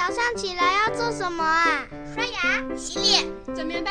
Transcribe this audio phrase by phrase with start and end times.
[0.00, 1.86] 早上起来要做什么啊？
[2.14, 3.90] 刷牙、洗脸、整棉被，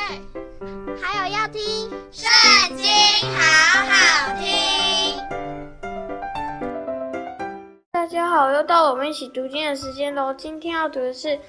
[1.00, 1.62] 还有要听
[2.12, 2.88] 《圣经》，
[3.38, 5.16] 好好听。
[7.92, 10.34] 大家好，又到我们一起读经的时间喽。
[10.34, 11.28] 今天要读的是《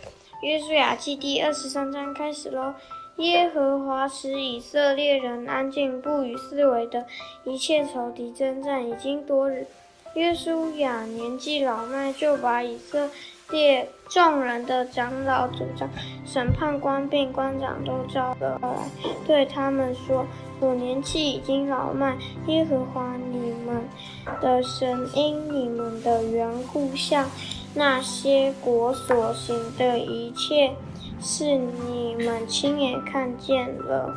[0.42, 2.74] 约书亚记》第二十三章，开始喽。
[3.16, 7.06] 耶和华使以色列人安静，不与四围的
[7.44, 9.66] 一切仇敌争战，已经多日。
[10.14, 13.08] 约书亚年纪老迈，就把以色
[13.50, 15.88] 列众人的长老、族长、
[16.24, 18.68] 审判官并官长都召了来，
[19.26, 20.24] 对他们说
[20.60, 23.82] ：“我年纪已经老迈，耶和华你们
[24.40, 27.28] 的神因你们的缘故，向
[27.74, 30.72] 那些国所行的一切
[31.20, 34.14] 是，你们亲眼看见了，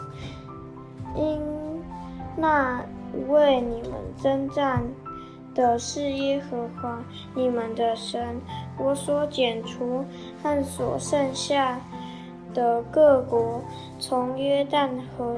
[1.15, 1.39] 因
[2.35, 2.83] 那
[3.27, 4.83] 为你们征战。”
[5.53, 7.03] 的是耶和华
[7.35, 8.39] 你们的神，
[8.77, 10.03] 我所剪除
[10.41, 11.79] 和所剩下
[12.53, 13.61] 的各国，
[13.99, 15.35] 从约旦河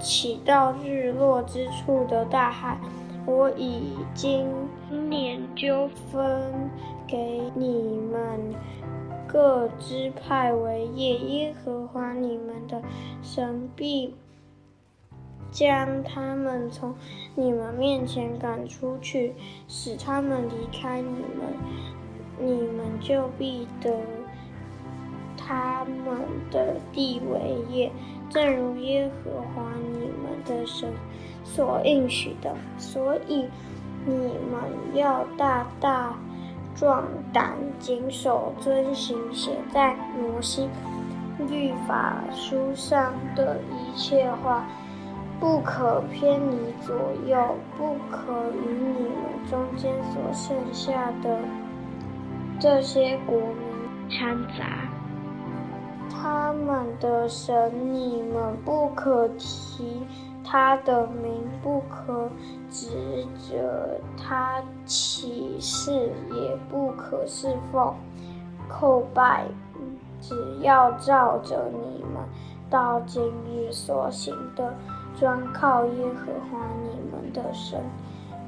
[0.00, 2.78] 起到日落之处的大海，
[3.26, 4.46] 我已经
[5.08, 6.70] 年就分
[7.06, 8.54] 给你们
[9.26, 11.16] 各支派为业。
[11.16, 12.82] 耶和华你们的
[13.22, 14.14] 神必
[15.50, 16.94] 将他们从
[17.34, 19.34] 你们面前赶出去，
[19.68, 21.54] 使他们离开你们，
[22.38, 23.90] 你们就必得
[25.36, 26.18] 他们
[26.50, 27.90] 的地为业，
[28.28, 30.92] 正如耶和华你们的神
[31.44, 32.54] 所应许的。
[32.76, 33.46] 所以
[34.04, 34.60] 你们
[34.94, 36.14] 要大大
[36.74, 40.68] 壮胆，谨守遵行写在摩西
[41.48, 44.66] 律法书上的一切话。
[45.38, 46.94] 不可偏离左
[47.26, 47.36] 右，
[47.76, 51.38] 不可与你们中间所剩下的
[52.58, 54.88] 这些国民掺杂。
[56.08, 60.02] 他们的神，你们不可提
[60.42, 62.28] 他的名，不可
[62.70, 67.94] 指着他起誓，也不可侍奉、
[68.68, 69.44] 叩拜，
[70.20, 72.22] 只要照着你们
[72.70, 74.74] 到今日所行的。
[75.18, 77.80] 专靠耶和华你们的神，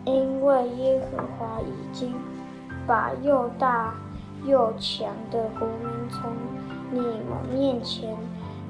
[0.04, 2.14] 因为耶和华已经
[2.86, 3.94] 把又大
[4.44, 6.30] 又强的国民从
[6.90, 8.14] 你们面前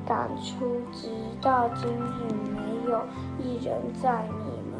[0.06, 1.08] 赶出，直
[1.42, 3.00] 到今日没有
[3.42, 4.78] 一人在你们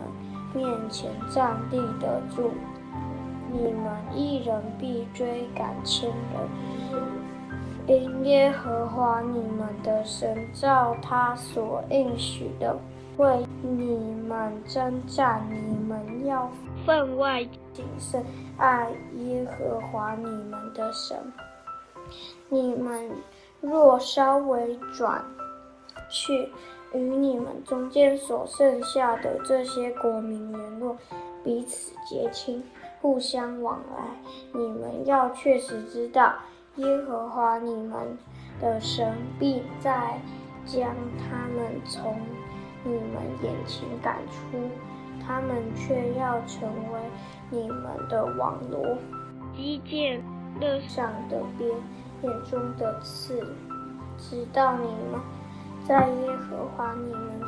[0.55, 2.53] 面前站立得住。
[3.51, 6.49] 你们一人必追赶千人，
[7.89, 12.77] 因耶和华你们的神照他所应许的。
[13.17, 16.49] 为你们征战，你们要
[16.87, 18.23] 分外谨慎，
[18.59, 21.17] 爱耶和华你们的神。
[22.51, 23.11] 你们
[23.61, 25.25] 若稍微转
[26.09, 26.49] 去
[26.93, 30.97] 与你们中间所剩下的这些国民联络，
[31.43, 32.63] 彼此结亲，
[33.01, 34.05] 互相往来，
[34.53, 36.35] 你们要确实知道，
[36.79, 38.19] 耶和华你们
[38.61, 40.19] 的神必再
[40.65, 42.17] 将他们从。
[42.85, 44.57] 你们眼前赶出，
[45.27, 46.63] 他们却要成
[46.93, 47.01] 为
[47.51, 48.97] 你们的网罗，
[49.55, 50.23] 机箭
[50.61, 51.69] 勒上的鞭，
[52.23, 53.45] 眼中的刺，
[54.17, 55.21] 直到你们
[55.87, 57.43] 在耶和华你们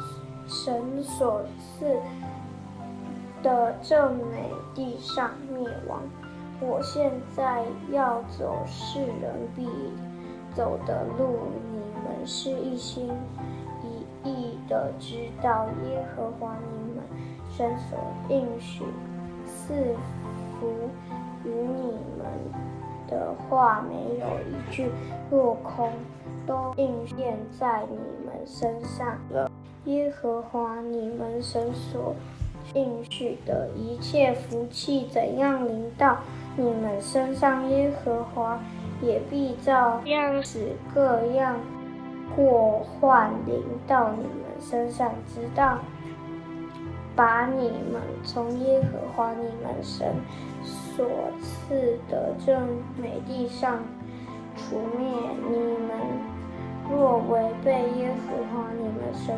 [0.48, 1.96] 神所赐
[3.40, 6.02] 的这美地上灭亡。
[6.60, 9.68] 我现在要走世人必
[10.54, 11.38] 走的路，
[11.72, 13.08] 你们是一心
[13.82, 14.10] 一。
[14.22, 17.02] 意的知道耶和华你们
[17.50, 17.98] 神所
[18.28, 18.84] 应许
[19.46, 19.72] 赐
[20.60, 20.68] 福
[21.42, 22.28] 与你们
[23.08, 24.90] 的话，没有一句
[25.30, 25.90] 落空，
[26.46, 27.96] 都应验在你
[28.26, 29.50] 们身上了。
[29.86, 32.14] 耶和华你们神所
[32.74, 36.18] 应许的一切福气怎样临到
[36.56, 38.60] 你们身上，耶和华
[39.02, 41.56] 也必照样使各样。
[42.36, 45.78] 祸患临到你们身上，直到
[47.16, 50.14] 把你们从耶和华你们神
[50.62, 51.04] 所
[51.42, 52.56] 赐的这
[52.96, 53.82] 美地上
[54.56, 55.08] 除灭。
[55.50, 55.90] 你们
[56.88, 59.36] 若违背耶和华你们神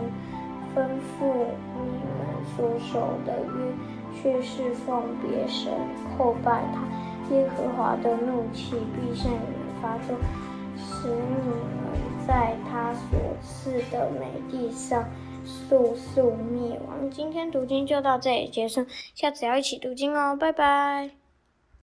[0.75, 0.89] 吩
[1.19, 1.47] 咐
[1.77, 3.73] 你们所守的约，
[4.15, 5.73] 去侍奉别神，
[6.19, 10.17] 叩拜他，耶和华的怒气必向你们发作，
[10.77, 11.83] 使你们。
[12.25, 15.05] 在他所赐的美地上，
[15.45, 17.11] 速速灭亡。
[17.11, 21.22] 今天读经就到这里结束，下次要一起读经哦，拜拜。